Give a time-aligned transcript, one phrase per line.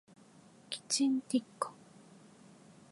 [0.71, 1.71] チキンティッカ